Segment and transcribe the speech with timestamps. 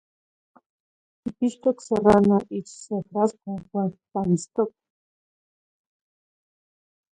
[1.21, 4.77] Quipixtoc se rana itich se frasco uan quipapanitztoqueh.